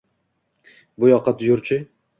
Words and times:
Bu 1.03 1.13
yoqqa 1.15 1.37
yur-chi! 1.51 1.83